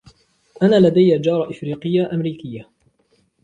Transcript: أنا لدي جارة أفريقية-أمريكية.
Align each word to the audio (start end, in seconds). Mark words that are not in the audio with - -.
أنا 0.63 0.79
لدي 0.87 1.17
جارة 1.17 1.49
أفريقية-أمريكية. 1.49 2.65